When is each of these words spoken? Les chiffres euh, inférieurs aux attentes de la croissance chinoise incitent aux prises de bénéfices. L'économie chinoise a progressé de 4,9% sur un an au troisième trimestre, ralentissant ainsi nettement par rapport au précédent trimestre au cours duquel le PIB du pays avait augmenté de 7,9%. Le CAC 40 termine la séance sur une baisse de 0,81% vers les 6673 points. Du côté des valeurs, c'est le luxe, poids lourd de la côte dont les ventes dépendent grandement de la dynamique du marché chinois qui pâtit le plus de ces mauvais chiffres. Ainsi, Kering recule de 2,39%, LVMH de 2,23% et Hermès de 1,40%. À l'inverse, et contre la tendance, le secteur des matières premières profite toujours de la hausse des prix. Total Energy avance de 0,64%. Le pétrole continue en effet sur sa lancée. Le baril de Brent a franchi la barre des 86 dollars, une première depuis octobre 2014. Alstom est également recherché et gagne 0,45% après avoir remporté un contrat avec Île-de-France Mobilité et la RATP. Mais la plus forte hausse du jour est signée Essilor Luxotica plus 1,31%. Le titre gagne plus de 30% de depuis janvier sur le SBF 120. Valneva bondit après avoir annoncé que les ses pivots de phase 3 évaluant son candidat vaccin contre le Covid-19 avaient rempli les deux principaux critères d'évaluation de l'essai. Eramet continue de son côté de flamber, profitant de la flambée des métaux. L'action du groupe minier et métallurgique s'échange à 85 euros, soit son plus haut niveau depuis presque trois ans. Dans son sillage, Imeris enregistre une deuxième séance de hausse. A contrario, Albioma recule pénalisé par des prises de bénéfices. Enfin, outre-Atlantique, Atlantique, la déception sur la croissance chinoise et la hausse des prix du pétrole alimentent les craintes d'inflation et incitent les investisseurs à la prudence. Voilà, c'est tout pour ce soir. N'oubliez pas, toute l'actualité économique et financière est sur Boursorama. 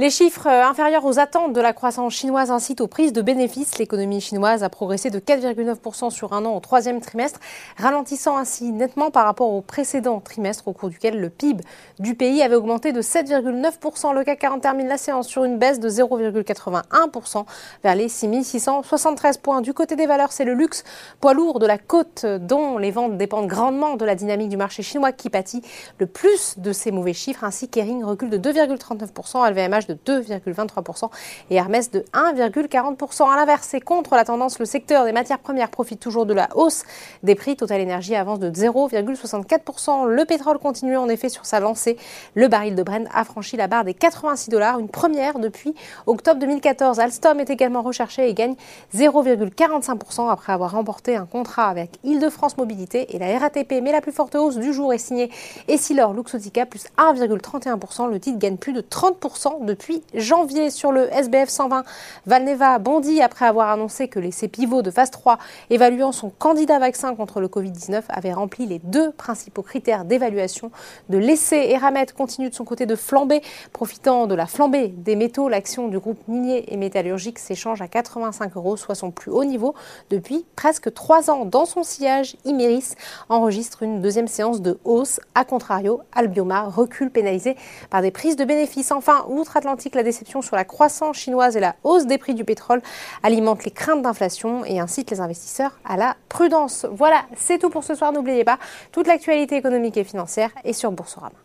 Les 0.00 0.10
chiffres 0.10 0.46
euh, 0.46 0.64
inférieurs 0.64 1.04
aux 1.04 1.18
attentes 1.18 1.52
de 1.52 1.60
la 1.60 1.72
croissance 1.72 2.14
chinoise 2.14 2.52
incitent 2.52 2.80
aux 2.80 2.86
prises 2.86 3.12
de 3.12 3.20
bénéfices. 3.20 3.78
L'économie 3.78 4.20
chinoise 4.20 4.62
a 4.62 4.68
progressé 4.68 5.10
de 5.10 5.18
4,9% 5.18 6.10
sur 6.10 6.34
un 6.34 6.44
an 6.44 6.54
au 6.54 6.60
troisième 6.60 7.00
trimestre, 7.00 7.40
ralentissant 7.76 8.36
ainsi 8.36 8.70
nettement 8.70 9.10
par 9.10 9.24
rapport 9.24 9.50
au 9.50 9.60
précédent 9.60 10.20
trimestre 10.20 10.68
au 10.68 10.72
cours 10.72 10.88
duquel 10.88 11.20
le 11.20 11.30
PIB 11.30 11.64
du 11.98 12.14
pays 12.14 12.42
avait 12.44 12.54
augmenté 12.54 12.92
de 12.92 13.02
7,9%. 13.02 14.14
Le 14.14 14.22
CAC 14.22 14.38
40 14.38 14.62
termine 14.62 14.86
la 14.86 14.98
séance 14.98 15.26
sur 15.26 15.42
une 15.42 15.58
baisse 15.58 15.80
de 15.80 15.88
0,81% 15.88 17.44
vers 17.82 17.96
les 17.96 18.08
6673 18.08 19.38
points. 19.38 19.62
Du 19.62 19.74
côté 19.74 19.96
des 19.96 20.06
valeurs, 20.06 20.30
c'est 20.30 20.44
le 20.44 20.54
luxe, 20.54 20.84
poids 21.20 21.34
lourd 21.34 21.58
de 21.58 21.66
la 21.66 21.76
côte 21.76 22.24
dont 22.24 22.78
les 22.78 22.92
ventes 22.92 23.16
dépendent 23.16 23.48
grandement 23.48 23.96
de 23.96 24.04
la 24.04 24.14
dynamique 24.14 24.50
du 24.50 24.56
marché 24.56 24.84
chinois 24.84 25.10
qui 25.10 25.28
pâtit 25.28 25.62
le 25.98 26.06
plus 26.06 26.54
de 26.56 26.72
ces 26.72 26.92
mauvais 26.92 27.14
chiffres. 27.14 27.42
Ainsi, 27.42 27.68
Kering 27.68 28.04
recule 28.04 28.30
de 28.30 28.38
2,39%, 28.38 29.50
LVMH 29.50 29.87
de 29.88 29.94
2,23% 29.94 31.10
et 31.50 31.56
Hermès 31.56 31.90
de 31.90 32.04
1,40%. 32.12 33.30
À 33.30 33.36
l'inverse, 33.36 33.74
et 33.74 33.80
contre 33.80 34.14
la 34.14 34.24
tendance, 34.24 34.58
le 34.58 34.64
secteur 34.64 35.04
des 35.04 35.12
matières 35.12 35.38
premières 35.38 35.70
profite 35.70 36.00
toujours 36.00 36.26
de 36.26 36.34
la 36.34 36.48
hausse 36.54 36.84
des 37.22 37.34
prix. 37.34 37.56
Total 37.56 37.80
Energy 37.80 38.14
avance 38.14 38.38
de 38.38 38.50
0,64%. 38.50 40.06
Le 40.06 40.24
pétrole 40.24 40.58
continue 40.58 40.96
en 40.96 41.08
effet 41.08 41.28
sur 41.28 41.46
sa 41.46 41.60
lancée. 41.60 41.96
Le 42.34 42.48
baril 42.48 42.74
de 42.74 42.82
Brent 42.82 43.08
a 43.12 43.24
franchi 43.24 43.56
la 43.56 43.66
barre 43.66 43.84
des 43.84 43.94
86 43.94 44.50
dollars, 44.50 44.78
une 44.78 44.88
première 44.88 45.38
depuis 45.38 45.74
octobre 46.06 46.40
2014. 46.40 47.00
Alstom 47.00 47.40
est 47.40 47.50
également 47.50 47.82
recherché 47.82 48.28
et 48.28 48.34
gagne 48.34 48.54
0,45% 48.94 50.30
après 50.30 50.52
avoir 50.52 50.72
remporté 50.72 51.16
un 51.16 51.26
contrat 51.26 51.68
avec 51.68 51.98
Île-de-France 52.04 52.56
Mobilité 52.56 53.14
et 53.14 53.18
la 53.18 53.38
RATP. 53.38 53.80
Mais 53.82 53.92
la 53.92 54.00
plus 54.00 54.12
forte 54.12 54.34
hausse 54.34 54.56
du 54.56 54.72
jour 54.72 54.92
est 54.92 54.98
signée 54.98 55.30
Essilor 55.68 56.12
Luxotica 56.12 56.66
plus 56.66 56.84
1,31%. 56.98 58.10
Le 58.10 58.20
titre 58.20 58.38
gagne 58.38 58.56
plus 58.56 58.72
de 58.72 58.80
30% 58.80 59.64
de 59.64 59.74
depuis 59.78 60.02
janvier 60.12 60.70
sur 60.70 60.90
le 60.90 61.08
SBF 61.14 61.48
120. 61.48 61.84
Valneva 62.26 62.80
bondit 62.80 63.22
après 63.22 63.46
avoir 63.46 63.70
annoncé 63.70 64.08
que 64.08 64.18
les 64.18 64.32
ses 64.32 64.48
pivots 64.48 64.82
de 64.82 64.90
phase 64.90 65.12
3 65.12 65.38
évaluant 65.70 66.10
son 66.10 66.30
candidat 66.30 66.80
vaccin 66.80 67.14
contre 67.14 67.40
le 67.40 67.46
Covid-19 67.46 68.02
avaient 68.08 68.32
rempli 68.32 68.66
les 68.66 68.80
deux 68.80 69.12
principaux 69.12 69.62
critères 69.62 70.04
d'évaluation 70.04 70.72
de 71.10 71.18
l'essai. 71.18 71.68
Eramet 71.70 72.06
continue 72.06 72.50
de 72.50 72.54
son 72.56 72.64
côté 72.64 72.86
de 72.86 72.96
flamber, 72.96 73.40
profitant 73.72 74.26
de 74.26 74.34
la 74.34 74.46
flambée 74.46 74.88
des 74.88 75.14
métaux. 75.14 75.48
L'action 75.48 75.86
du 75.86 76.00
groupe 76.00 76.26
minier 76.26 76.72
et 76.72 76.76
métallurgique 76.76 77.38
s'échange 77.38 77.80
à 77.80 77.86
85 77.86 78.56
euros, 78.56 78.76
soit 78.76 78.96
son 78.96 79.12
plus 79.12 79.30
haut 79.30 79.44
niveau 79.44 79.76
depuis 80.10 80.44
presque 80.56 80.92
trois 80.92 81.30
ans. 81.30 81.44
Dans 81.44 81.66
son 81.66 81.84
sillage, 81.84 82.36
Imeris 82.44 82.94
enregistre 83.28 83.84
une 83.84 84.02
deuxième 84.02 84.28
séance 84.28 84.60
de 84.60 84.80
hausse. 84.84 85.20
A 85.36 85.44
contrario, 85.44 86.00
Albioma 86.12 86.64
recule 86.64 87.10
pénalisé 87.10 87.56
par 87.90 88.02
des 88.02 88.10
prises 88.10 88.34
de 88.34 88.44
bénéfices. 88.44 88.90
Enfin, 88.90 89.24
outre-Atlantique, 89.28 89.67
Atlantique, 89.68 89.94
la 89.94 90.02
déception 90.02 90.40
sur 90.40 90.56
la 90.56 90.64
croissance 90.64 91.18
chinoise 91.18 91.54
et 91.54 91.60
la 91.60 91.76
hausse 91.84 92.06
des 92.06 92.16
prix 92.16 92.32
du 92.32 92.42
pétrole 92.42 92.80
alimentent 93.22 93.64
les 93.64 93.70
craintes 93.70 94.00
d'inflation 94.00 94.64
et 94.64 94.80
incitent 94.80 95.10
les 95.10 95.20
investisseurs 95.20 95.78
à 95.84 95.98
la 95.98 96.16
prudence. 96.30 96.86
Voilà, 96.90 97.26
c'est 97.36 97.58
tout 97.58 97.68
pour 97.68 97.84
ce 97.84 97.94
soir. 97.94 98.10
N'oubliez 98.10 98.44
pas, 98.44 98.58
toute 98.92 99.06
l'actualité 99.06 99.56
économique 99.56 99.98
et 99.98 100.04
financière 100.04 100.50
est 100.64 100.72
sur 100.72 100.90
Boursorama. 100.90 101.36